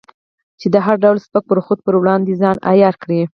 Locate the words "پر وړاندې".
1.85-2.39